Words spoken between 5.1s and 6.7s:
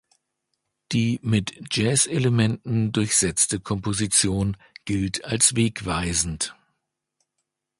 als wegweisend.